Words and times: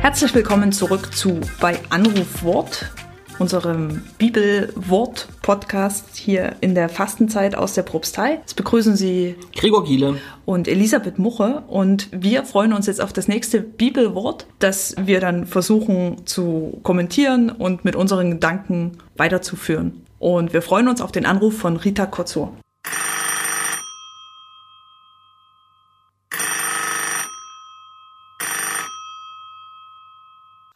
Herzlich 0.00 0.34
willkommen 0.34 0.72
zurück 0.72 1.14
zu 1.14 1.38
bei 1.60 1.78
Anrufwort, 1.90 2.90
unserem 3.38 4.02
Bibelwort-Podcast 4.18 6.16
hier 6.16 6.56
in 6.60 6.74
der 6.74 6.88
Fastenzeit 6.88 7.54
aus 7.54 7.74
der 7.74 7.84
Propstei. 7.84 8.40
Es 8.44 8.54
begrüßen 8.54 8.96
Sie 8.96 9.36
Gregor 9.54 9.84
Giele 9.84 10.20
und 10.44 10.66
Elisabeth 10.66 11.20
Muche 11.20 11.62
und 11.68 12.08
wir 12.10 12.42
freuen 12.46 12.72
uns 12.72 12.88
jetzt 12.88 13.00
auf 13.00 13.12
das 13.12 13.28
nächste 13.28 13.60
Bibelwort, 13.60 14.48
das 14.58 14.96
wir 14.98 15.20
dann 15.20 15.46
versuchen 15.46 16.26
zu 16.26 16.80
kommentieren 16.82 17.48
und 17.50 17.84
mit 17.84 17.94
unseren 17.94 18.32
Gedanken 18.32 18.98
weiterzuführen. 19.16 20.02
Und 20.18 20.52
wir 20.52 20.62
freuen 20.62 20.88
uns 20.88 21.00
auf 21.00 21.12
den 21.12 21.26
Anruf 21.26 21.56
von 21.56 21.76
Rita 21.76 22.06
Kotzur. 22.06 22.56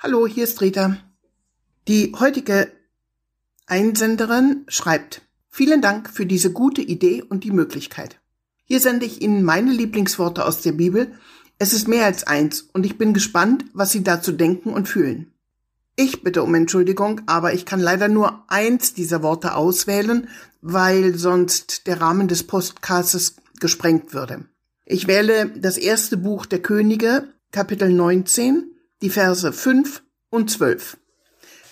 Hallo, 0.01 0.27
hier 0.27 0.45
ist 0.45 0.61
Rita. 0.61 0.97
Die 1.89 2.13
heutige 2.19 2.71
Einsenderin 3.67 4.65
schreibt, 4.69 5.23
vielen 5.49 5.81
Dank 5.81 6.11
für 6.11 6.27
diese 6.27 6.53
gute 6.53 6.83
Idee 6.83 7.23
und 7.23 7.45
die 7.45 7.51
Möglichkeit. 7.51 8.21
Hier 8.65 8.81
sende 8.81 9.07
ich 9.07 9.23
Ihnen 9.23 9.43
meine 9.43 9.73
Lieblingsworte 9.73 10.45
aus 10.45 10.63
der 10.63 10.73
Bibel. 10.73 11.13
Es 11.59 11.73
ist 11.73 11.89
mehr 11.89 12.05
als 12.05 12.25
eins 12.25 12.63
und 12.63 12.85
ich 12.85 12.99
bin 12.99 13.15
gespannt, 13.15 13.65
was 13.73 13.93
Sie 13.93 14.03
dazu 14.03 14.33
denken 14.33 14.71
und 14.71 14.89
fühlen. 14.89 15.32
Ich 16.05 16.25
bitte 16.25 16.43
um 16.43 16.53
Entschuldigung, 16.57 17.21
aber 17.27 17.55
ich 17.55 17.65
kann 17.65 17.79
leider 17.79 18.09
nur 18.09 18.43
eins 18.49 18.93
dieser 18.93 19.23
Worte 19.23 19.55
auswählen, 19.55 20.29
weil 20.61 21.15
sonst 21.15 21.87
der 21.87 22.01
Rahmen 22.01 22.27
des 22.27 22.43
Postcasts 22.43 23.37
gesprengt 23.61 24.13
würde. 24.13 24.45
Ich 24.85 25.07
wähle 25.07 25.53
das 25.57 25.79
erste 25.79 26.17
Buch 26.17 26.45
der 26.45 26.61
Könige, 26.61 27.29
Kapitel 27.53 27.89
19, 27.89 28.73
die 29.01 29.11
Verse 29.11 29.53
5 29.53 30.03
und 30.29 30.51
12. 30.51 30.97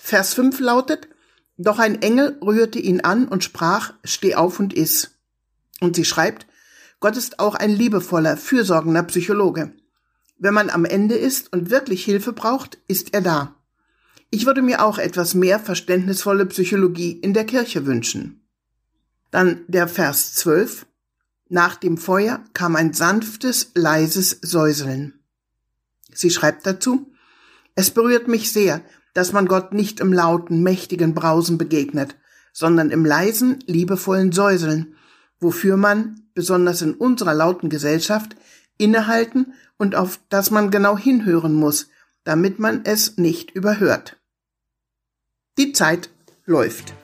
Vers 0.00 0.34
5 0.34 0.61
lautet, 0.61 1.09
Doch 1.56 1.81
ein 1.81 2.00
Engel 2.00 2.39
rührte 2.41 2.78
ihn 2.78 3.00
an 3.00 3.27
und 3.27 3.42
sprach, 3.42 3.94
Steh 4.05 4.37
auf 4.37 4.61
und 4.61 4.72
iss. 4.72 5.11
Und 5.81 5.97
sie 5.97 6.05
schreibt, 6.05 6.47
Gott 7.00 7.17
ist 7.17 7.41
auch 7.41 7.56
ein 7.56 7.70
liebevoller, 7.70 8.37
fürsorgender 8.37 9.03
Psychologe. 9.03 9.72
Wenn 10.39 10.55
man 10.55 10.70
am 10.70 10.84
Ende 10.84 11.17
ist 11.17 11.53
und 11.53 11.70
wirklich 11.70 12.05
Hilfe 12.05 12.33
braucht, 12.33 12.78
ist 12.87 13.12
er 13.12 13.22
da. 13.22 13.56
Ich 14.33 14.47
würde 14.47 14.62
mir 14.62 14.84
auch 14.84 14.98
etwas 14.98 15.34
mehr 15.34 15.59
verständnisvolle 15.59 16.47
Psychologie 16.47 17.12
in 17.12 17.34
der 17.34 17.45
Kirche 17.45 17.84
wünschen. 17.84 18.47
Dann 19.33 19.64
der 19.67 19.89
Vers 19.89 20.34
12. 20.34 20.87
Nach 21.48 21.75
dem 21.75 21.98
Feuer 21.98 22.45
kam 22.55 22.77
ein 22.77 22.92
sanftes, 22.92 23.72
leises 23.75 24.39
Säuseln. 24.41 25.20
Sie 26.12 26.31
schreibt 26.31 26.64
dazu, 26.64 27.12
es 27.75 27.91
berührt 27.91 28.28
mich 28.28 28.53
sehr, 28.53 28.83
dass 29.14 29.33
man 29.33 29.47
Gott 29.47 29.72
nicht 29.72 29.98
im 29.98 30.12
lauten, 30.12 30.62
mächtigen 30.62 31.12
Brausen 31.12 31.59
begegnet, 31.59 32.17
sondern 32.53 32.91
im 32.91 33.05
leisen, 33.05 33.59
liebevollen 33.67 34.31
Säuseln, 34.31 34.94
wofür 35.41 35.77
man, 35.77 36.20
besonders 36.34 36.83
in 36.83 36.94
unserer 36.94 37.34
lauten 37.34 37.69
Gesellschaft, 37.69 38.37
innehalten 38.78 39.55
und 39.77 39.97
auf 39.97 40.20
das 40.28 40.53
man 40.53 40.70
genau 40.70 40.97
hinhören 40.97 41.55
muss, 41.55 41.89
damit 42.22 42.61
man 42.61 42.84
es 42.84 43.17
nicht 43.17 43.50
überhört. 43.50 44.19
Die 45.59 45.73
Zeit 45.73 46.11
läuft. 46.47 46.95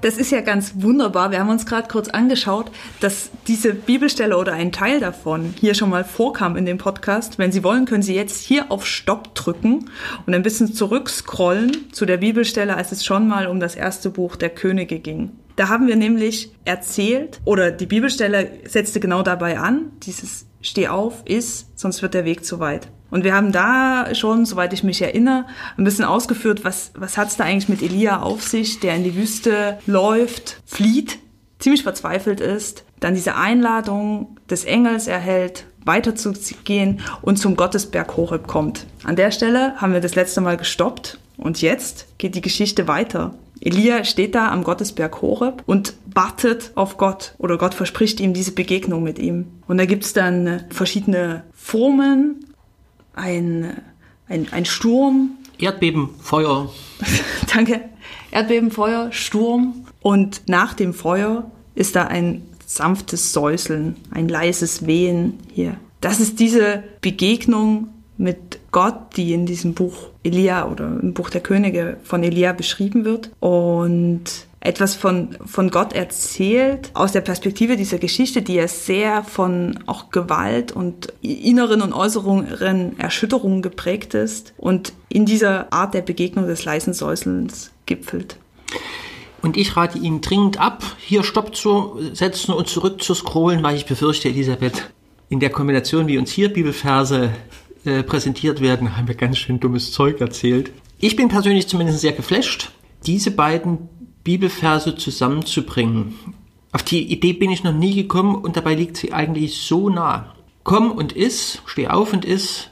Das 0.00 0.18
ist 0.18 0.30
ja 0.30 0.40
ganz 0.40 0.72
wunderbar. 0.76 1.30
Wir 1.30 1.38
haben 1.38 1.48
uns 1.48 1.64
gerade 1.64 1.88
kurz 1.88 2.08
angeschaut, 2.08 2.70
dass 3.00 3.30
diese 3.46 3.72
Bibelstelle 3.72 4.36
oder 4.36 4.52
ein 4.52 4.72
Teil 4.72 5.00
davon 5.00 5.54
hier 5.58 5.74
schon 5.74 5.90
mal 5.90 6.04
vorkam 6.04 6.56
in 6.56 6.66
dem 6.66 6.76
Podcast. 6.78 7.38
Wenn 7.38 7.52
Sie 7.52 7.64
wollen, 7.64 7.84
können 7.84 8.02
Sie 8.02 8.14
jetzt 8.14 8.42
hier 8.42 8.70
auf 8.70 8.84
Stopp 8.84 9.34
drücken 9.34 9.90
und 10.26 10.34
ein 10.34 10.42
bisschen 10.42 10.72
zurückscrollen 10.72 11.92
zu 11.92 12.04
der 12.04 12.18
Bibelstelle, 12.18 12.76
als 12.76 12.92
es 12.92 13.04
schon 13.04 13.28
mal 13.28 13.46
um 13.46 13.60
das 13.60 13.74
erste 13.74 14.10
Buch 14.10 14.36
der 14.36 14.50
Könige 14.50 14.98
ging. 14.98 15.32
Da 15.56 15.68
haben 15.68 15.86
wir 15.86 15.96
nämlich 15.96 16.52
erzählt, 16.64 17.40
oder 17.44 17.70
die 17.70 17.86
Bibelstelle 17.86 18.50
setzte 18.64 19.00
genau 19.00 19.22
dabei 19.22 19.58
an, 19.58 19.92
dieses 20.02 20.46
Steh 20.60 20.88
auf, 20.88 21.22
ist, 21.26 21.78
sonst 21.78 22.02
wird 22.02 22.14
der 22.14 22.24
Weg 22.24 22.44
zu 22.44 22.60
weit. 22.60 22.88
Und 23.10 23.24
wir 23.24 23.34
haben 23.34 23.52
da 23.52 24.14
schon, 24.14 24.44
soweit 24.44 24.72
ich 24.72 24.82
mich 24.82 25.00
erinnere, 25.00 25.46
ein 25.76 25.84
bisschen 25.84 26.04
ausgeführt, 26.04 26.64
was, 26.64 26.92
was 26.94 27.16
hat's 27.16 27.36
da 27.36 27.44
eigentlich 27.44 27.68
mit 27.68 27.82
Elia 27.82 28.20
auf 28.20 28.42
sich, 28.42 28.80
der 28.80 28.94
in 28.96 29.04
die 29.04 29.16
Wüste 29.16 29.78
läuft, 29.86 30.60
flieht, 30.66 31.18
ziemlich 31.58 31.82
verzweifelt 31.82 32.40
ist, 32.40 32.84
dann 33.00 33.14
diese 33.14 33.36
Einladung 33.36 34.36
des 34.50 34.64
Engels 34.64 35.06
erhält, 35.06 35.64
weiterzugehen 35.84 37.00
und 37.22 37.38
zum 37.38 37.56
Gottesberg 37.56 38.16
Horeb 38.16 38.46
kommt. 38.46 38.86
An 39.04 39.16
der 39.16 39.30
Stelle 39.30 39.74
haben 39.76 39.92
wir 39.92 40.00
das 40.00 40.14
letzte 40.14 40.40
Mal 40.40 40.56
gestoppt 40.56 41.18
und 41.36 41.62
jetzt 41.62 42.06
geht 42.18 42.34
die 42.34 42.40
Geschichte 42.40 42.88
weiter. 42.88 43.34
Elia 43.60 44.04
steht 44.04 44.34
da 44.34 44.50
am 44.50 44.62
Gottesberg 44.62 45.20
Horeb 45.20 45.62
und 45.66 45.94
wartet 46.14 46.72
auf 46.74 46.96
Gott 46.96 47.34
oder 47.38 47.58
Gott 47.58 47.74
verspricht 47.74 48.20
ihm 48.20 48.32
diese 48.32 48.52
Begegnung 48.52 49.02
mit 49.02 49.18
ihm. 49.18 49.46
Und 49.66 49.78
da 49.78 49.86
gibt's 49.86 50.12
dann 50.12 50.64
verschiedene 50.70 51.44
Formen, 51.54 52.44
ein, 53.18 53.82
ein, 54.28 54.48
ein 54.52 54.64
Sturm. 54.64 55.30
Erdbeben, 55.58 56.10
Feuer. 56.20 56.72
Danke. 57.54 57.80
Erdbeben, 58.30 58.70
Feuer, 58.70 59.12
Sturm. 59.12 59.86
Und 60.00 60.42
nach 60.46 60.74
dem 60.74 60.94
Feuer 60.94 61.50
ist 61.74 61.96
da 61.96 62.04
ein 62.04 62.42
sanftes 62.66 63.32
Säuseln, 63.32 63.96
ein 64.10 64.28
leises 64.28 64.86
Wehen 64.86 65.38
hier. 65.52 65.76
Das 66.00 66.20
ist 66.20 66.38
diese 66.38 66.84
Begegnung 67.00 67.88
mit 68.18 68.58
Gott, 68.72 69.16
die 69.16 69.32
in 69.32 69.46
diesem 69.46 69.74
Buch 69.74 70.08
Elia 70.22 70.68
oder 70.68 70.98
im 71.00 71.14
Buch 71.14 71.30
der 71.30 71.40
Könige 71.40 71.98
von 72.02 72.22
Elia 72.22 72.52
beschrieben 72.52 73.04
wird. 73.04 73.30
Und 73.40 74.47
etwas 74.60 74.94
von, 74.94 75.36
von 75.44 75.70
Gott 75.70 75.92
erzählt, 75.92 76.90
aus 76.94 77.12
der 77.12 77.20
Perspektive 77.20 77.76
dieser 77.76 77.98
Geschichte, 77.98 78.42
die 78.42 78.54
ja 78.54 78.66
sehr 78.66 79.22
von 79.22 79.78
auch 79.86 80.10
Gewalt 80.10 80.72
und 80.72 81.12
inneren 81.22 81.80
und 81.80 81.92
äußeren 81.92 82.98
Erschütterungen 82.98 83.62
geprägt 83.62 84.14
ist 84.14 84.52
und 84.56 84.92
in 85.08 85.26
dieser 85.26 85.72
Art 85.72 85.94
der 85.94 86.02
Begegnung 86.02 86.46
des 86.46 86.64
leisen 86.64 86.92
Säuselns 86.92 87.70
gipfelt. 87.86 88.36
Und 89.42 89.56
ich 89.56 89.76
rate 89.76 89.98
Ihnen 89.98 90.20
dringend 90.20 90.58
ab, 90.58 90.82
hier 90.98 91.22
Stopp 91.22 91.54
zu 91.54 92.00
setzen 92.12 92.52
und 92.52 92.68
zurück 92.68 93.02
zu 93.02 93.14
scrollen, 93.14 93.62
weil 93.62 93.76
ich 93.76 93.86
befürchte, 93.86 94.28
Elisabeth, 94.28 94.90
in 95.28 95.40
der 95.40 95.50
Kombination, 95.50 96.08
wie 96.08 96.18
uns 96.18 96.32
hier 96.32 96.52
Bibelverse 96.52 97.30
äh, 97.84 98.02
präsentiert 98.02 98.60
werden, 98.60 98.96
haben 98.96 99.06
wir 99.06 99.14
ganz 99.14 99.38
schön 99.38 99.60
dummes 99.60 99.92
Zeug 99.92 100.20
erzählt. 100.20 100.72
Ich 100.98 101.14
bin 101.14 101.28
persönlich 101.28 101.68
zumindest 101.68 102.00
sehr 102.00 102.12
geflasht. 102.12 102.72
Diese 103.06 103.30
beiden 103.30 103.88
Bibelverse 104.28 104.94
zusammenzubringen. 104.94 106.14
Auf 106.72 106.82
die 106.82 107.10
Idee 107.10 107.32
bin 107.32 107.50
ich 107.50 107.64
noch 107.64 107.72
nie 107.72 107.94
gekommen 107.94 108.34
und 108.34 108.58
dabei 108.58 108.74
liegt 108.74 108.98
sie 108.98 109.14
eigentlich 109.14 109.62
so 109.62 109.88
nah. 109.88 110.34
Komm 110.64 110.90
und 110.90 111.14
iss, 111.14 111.62
steh 111.64 111.88
auf 111.88 112.12
und 112.12 112.26
iss. 112.26 112.68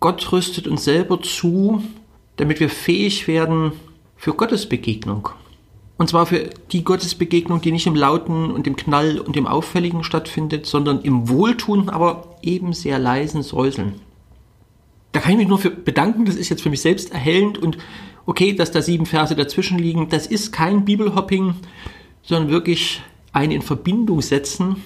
Gott 0.00 0.30
rüstet 0.32 0.68
uns 0.68 0.84
selber 0.84 1.22
zu, 1.22 1.82
damit 2.36 2.60
wir 2.60 2.68
fähig 2.68 3.26
werden 3.26 3.72
für 4.16 4.34
Gottes 4.34 4.68
Begegnung. 4.68 5.30
Und 5.96 6.10
zwar 6.10 6.26
für 6.26 6.50
die 6.72 6.84
Gottesbegegnung, 6.84 7.62
die 7.62 7.72
nicht 7.72 7.86
im 7.86 7.94
Lauten 7.94 8.50
und 8.50 8.66
im 8.66 8.76
Knall 8.76 9.18
und 9.18 9.34
im 9.34 9.46
Auffälligen 9.46 10.04
stattfindet, 10.04 10.66
sondern 10.66 11.00
im 11.00 11.30
Wohltun, 11.30 11.88
aber 11.88 12.36
eben 12.42 12.74
sehr 12.74 12.98
leisen 12.98 13.42
Säuseln. 13.42 13.94
Da 15.12 15.20
kann 15.20 15.32
ich 15.32 15.38
mich 15.38 15.48
nur 15.48 15.58
für 15.58 15.70
bedanken, 15.70 16.26
das 16.26 16.36
ist 16.36 16.50
jetzt 16.50 16.60
für 16.60 16.68
mich 16.68 16.82
selbst 16.82 17.14
erhellend 17.14 17.56
und 17.56 17.78
okay, 18.28 18.52
dass 18.52 18.70
da 18.70 18.82
sieben 18.82 19.06
Verse 19.06 19.34
dazwischen 19.34 19.78
liegen, 19.78 20.10
das 20.10 20.26
ist 20.26 20.52
kein 20.52 20.84
Bibelhopping, 20.84 21.54
sondern 22.22 22.50
wirklich 22.50 23.00
ein 23.32 23.50
in 23.50 23.62
Verbindung 23.62 24.20
setzen 24.20 24.82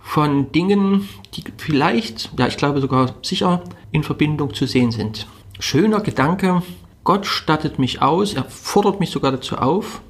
von 0.00 0.50
Dingen, 0.50 1.06
die 1.34 1.44
vielleicht, 1.58 2.30
ja, 2.38 2.46
ich 2.46 2.56
glaube 2.56 2.80
sogar 2.80 3.14
sicher 3.20 3.62
in 3.92 4.02
Verbindung 4.02 4.54
zu 4.54 4.66
sehen 4.66 4.92
sind. 4.92 5.26
Schöner 5.60 6.00
Gedanke, 6.00 6.62
Gott 7.04 7.26
stattet 7.26 7.78
mich 7.78 8.00
aus, 8.00 8.32
er 8.32 8.44
fordert 8.44 8.98
mich 8.98 9.10
sogar 9.10 9.30
dazu 9.30 9.56
auf 9.56 10.00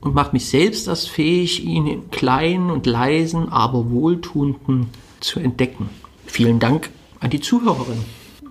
und 0.00 0.12
macht 0.12 0.32
mich 0.32 0.48
selbst 0.48 0.88
erst 0.88 1.08
fähig, 1.08 1.64
ihn 1.64 1.86
in 1.86 2.10
kleinen 2.10 2.72
und 2.72 2.86
leisen, 2.86 3.52
aber 3.52 3.88
wohltuenden 3.92 4.88
zu 5.20 5.38
entdecken. 5.38 5.90
Vielen 6.26 6.58
Dank 6.58 6.90
an 7.20 7.30
die 7.30 7.40
Zuhörerin. 7.40 8.04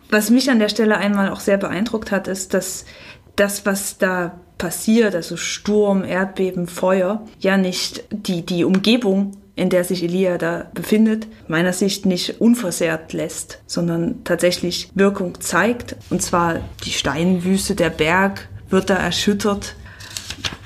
Was 0.10 0.30
mich 0.30 0.50
an 0.50 0.60
der 0.60 0.69
Stelle 0.69 0.98
einmal 0.98 1.30
auch 1.30 1.42
sehr 1.42 1.57
beeindruckt 1.57 2.12
hat, 2.12 2.30
ist, 2.30 2.54
dass 2.54 2.86
das, 3.35 3.65
was 3.65 3.97
da 3.97 4.39
passiert, 4.57 5.15
also 5.15 5.37
Sturm, 5.37 6.03
Erdbeben, 6.03 6.67
Feuer, 6.67 7.25
ja 7.39 7.57
nicht 7.57 8.05
die, 8.11 8.45
die 8.45 8.63
Umgebung, 8.63 9.37
in 9.55 9.69
der 9.69 9.83
sich 9.83 10.03
Elia 10.03 10.37
da 10.37 10.69
befindet, 10.73 11.27
meiner 11.47 11.73
Sicht 11.73 12.05
nicht 12.05 12.41
unversehrt 12.41 13.13
lässt, 13.13 13.61
sondern 13.67 14.23
tatsächlich 14.23 14.89
Wirkung 14.95 15.39
zeigt. 15.39 15.95
Und 16.09 16.21
zwar 16.21 16.59
die 16.83 16.91
Steinwüste, 16.91 17.75
der 17.75 17.89
Berg 17.89 18.49
wird 18.69 18.89
da 18.89 18.95
erschüttert. 18.95 19.75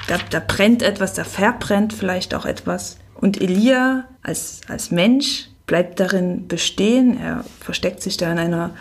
da, 0.08 0.18
da 0.30 0.40
brennt 0.40 0.82
etwas, 0.82 1.14
da 1.14 1.24
verbrennt 1.24 1.94
vielleicht 1.94 2.34
auch 2.34 2.46
etwas. 2.46 2.98
Und 3.14 3.40
Elia 3.40 4.06
als, 4.24 4.62
als 4.68 4.92
Mensch 4.92 5.50
bleibt 5.68 6.00
darin 6.00 6.48
bestehen. 6.48 7.20
Er 7.20 7.44
versteckt 7.60 8.02
sich 8.02 8.18
da 8.18 8.32
in 8.32 8.40
einer, 8.40 8.72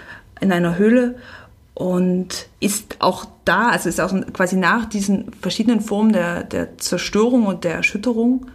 in 0.41 0.53
einer 0.53 0.79
Höhle 0.79 1.17
und 1.79 2.49
ist 2.59 2.97
auch 2.99 3.25
da, 3.45 3.69
also 3.69 3.89
ist 3.89 4.01
auch 4.01 4.13
quasi 4.33 4.57
nach 4.57 4.87
diesen 4.87 5.31
verschiedenen 5.41 5.81
Formen 5.81 6.13
der, 6.13 6.43
der 6.43 6.77
Zerstörung 6.77 7.47
und 7.47 7.63
der 7.63 7.75
Erschütterung, 7.75 8.47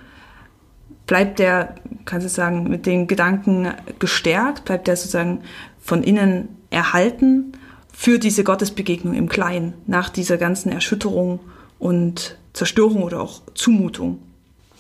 bleibt 1.08 1.40
der, 1.40 1.76
kannst 2.04 2.26
du 2.26 2.30
sagen, 2.30 2.70
mit 2.70 2.86
den 2.86 3.08
Gedanken 3.08 3.72
gestärkt, 3.98 4.66
bleibt 4.66 4.88
der 4.88 4.98
sozusagen 4.98 5.40
von 5.80 6.04
innen 6.04 6.50
erhalten 6.70 7.54
für 7.94 8.20
diese 8.20 8.44
Gottesbegegnung 8.44 9.14
im 9.14 9.30
Kleinen, 9.30 9.74
nach 9.88 10.10
dieser 10.10 10.38
ganzen 10.38 10.74
Erschütterung 10.74 11.40
und 11.80 12.38
Zerstörung 12.52 13.04
oder 13.04 13.22
auch 13.22 13.42
Zumutung. 13.56 14.20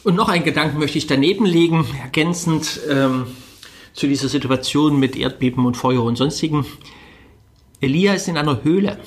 Und 0.03 0.15
noch 0.15 0.27
einen 0.27 0.43
Gedanken 0.43 0.79
möchte 0.79 0.97
ich 0.97 1.07
daneben 1.07 1.45
legen, 1.45 1.85
ergänzend 2.01 2.81
ähm, 2.89 3.25
zu 3.93 4.05
dieser 4.05 4.27
Situation 4.27 4.99
mit 4.99 5.15
Erdbeben 5.15 5.65
und 5.65 5.77
Feuer 5.77 6.03
und 6.03 6.17
sonstigen. 6.17 6.65
Elia 7.83 8.13
ist 8.13 8.29
in 8.29 8.37
einer 8.37 8.63
Höhle 8.63 8.97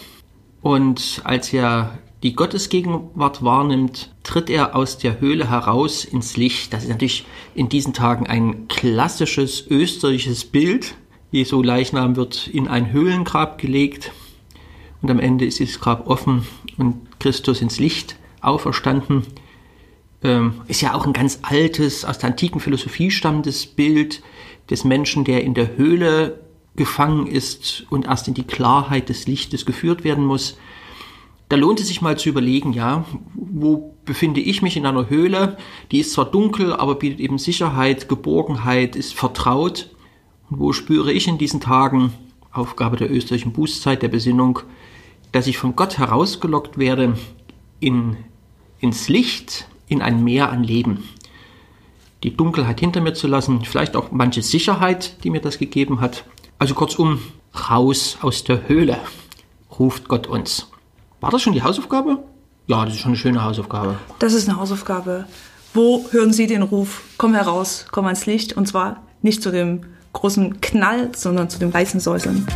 und 0.61 1.23
als 1.25 1.51
er 1.53 1.99
die 2.23 2.35
Gottesgegenwart 2.35 3.43
wahrnimmt, 3.43 4.15
tritt 4.23 4.51
er 4.51 4.77
aus 4.77 4.99
der 4.99 5.19
Höhle 5.19 5.49
heraus 5.49 6.05
ins 6.05 6.37
Licht. 6.37 6.75
Das 6.75 6.83
ist 6.83 6.91
natürlich 6.91 7.25
in 7.55 7.71
diesen 7.71 7.95
Tagen 7.95 8.27
ein 8.27 8.69
klassisches 8.69 9.67
österreichisches 9.67 10.45
Bild. 10.45 10.95
Jesu 11.31 11.63
Leichnam 11.63 12.17
wird 12.17 12.49
in 12.49 12.69
ein 12.69 12.93
Höhlengrab 12.93 13.57
gelegt 13.59 14.13
und 15.01 15.11
am 15.11 15.21
Ende 15.21 15.47
ist 15.47 15.59
das 15.61 15.81
Grab 15.81 16.07
offen 16.07 16.47
und 16.77 17.19
Christus 17.19 17.63
ins 17.63 17.79
Licht 17.79 18.17
auferstanden. 18.43 19.23
Ähm, 20.23 20.61
ist 20.69 20.83
ja 20.83 20.93
auch 20.93 21.07
ein 21.07 21.15
ganz 21.15 21.39
altes, 21.43 22.05
aus 22.05 22.19
der 22.19 22.31
antiken 22.31 22.61
Philosophie 22.61 23.11
stammendes 23.11 23.67
Bild 23.67 24.23
des 24.69 24.85
Menschen, 24.85 25.25
der 25.25 25.45
in 25.45 25.55
der 25.55 25.79
Höhle 25.79 26.46
gefangen 26.77 27.27
ist 27.27 27.87
und 27.91 28.07
erst 28.07 28.29
in 28.29 28.35
die 28.35 28.47
Klarheit 28.47 29.09
des 29.09 29.27
Lichtes 29.27 29.67
geführt 29.67 30.05
werden 30.05 30.25
muss. 30.25 30.59
Da 31.49 31.57
lohnt 31.57 31.81
es 31.81 31.89
sich 31.89 32.03
mal 32.03 32.19
zu 32.19 32.29
überlegen, 32.29 32.73
ja, 32.73 33.05
wo 33.35 33.95
befinde 34.05 34.41
ich 34.41 34.63
mich 34.63 34.77
in 34.77 34.87
einer 34.87 35.09
Höhle? 35.09 35.57
Die 35.91 36.01
ist 36.01 36.13
zwar 36.13 36.25
dunkel, 36.25 36.73
aber 36.73 36.97
bietet 36.97 37.21
eben 37.21 37.39
Sicherheit, 37.39 38.09
Geborgenheit, 38.09 38.97
ist 38.97 39.15
vertraut. 39.15 39.91
Und 40.51 40.61
wo 40.61 40.73
spüre 40.73 41.13
ich 41.13 41.29
in 41.29 41.39
diesen 41.39 41.61
Tagen, 41.61 42.13
Aufgabe 42.53 42.97
der 42.97 43.11
österreichischen 43.11 43.53
Bußzeit, 43.53 44.03
der 44.03 44.09
Besinnung, 44.09 44.61
dass 45.33 45.47
ich 45.47 45.59
von 45.59 45.77
Gott 45.77 45.99
herausgelockt 45.99 46.79
werde 46.79 47.19
in, 47.81 48.17
ins 48.81 49.09
Licht, 49.09 49.69
in 49.89 50.03
ein 50.03 50.25
Meer 50.25 50.51
an 50.51 50.65
Leben. 50.65 51.05
Die 52.23 52.37
Dunkelheit 52.37 52.81
hinter 52.81 53.01
mir 53.01 53.13
zu 53.13 53.29
lassen, 53.29 53.65
vielleicht 53.65 53.95
auch 53.95 54.11
manche 54.11 54.43
Sicherheit, 54.43 55.23
die 55.23 55.31
mir 55.31 55.41
das 55.41 55.59
gegeben 55.59 56.01
hat. 56.01 56.25
Also 56.59 56.73
kurzum, 56.75 57.21
raus 57.69 58.17
aus 58.23 58.43
der 58.43 58.67
Höhle, 58.67 58.97
ruft 59.79 60.09
Gott 60.09 60.27
uns. 60.27 60.67
War 61.21 61.31
das 61.31 61.43
schon 61.43 61.53
die 61.53 61.63
Hausaufgabe? 61.63 62.19
Ja, 62.67 62.85
das 62.87 62.95
ist 62.95 63.01
schon 63.01 63.11
eine 63.11 63.19
schöne 63.19 63.45
Hausaufgabe. 63.45 63.99
Das 64.21 64.33
ist 64.33 64.49
eine 64.49 64.59
Hausaufgabe. 64.59 65.27
Wo 65.75 66.07
hören 66.11 66.33
Sie 66.33 66.47
den 66.47 66.63
Ruf? 66.63 67.03
Komm 67.19 67.35
heraus, 67.35 67.85
komm 67.93 68.07
ans 68.07 68.25
Licht. 68.25 68.55
Und 68.55 68.67
zwar 68.67 69.03
nicht 69.21 69.43
zu 69.43 69.51
dem 69.51 69.83
großen 70.15 70.63
Knall, 70.63 71.11
sondern 71.15 71.51
zu 71.51 71.59
dem 71.59 71.75
weißen 71.75 72.01
Säuseln. 72.01 72.47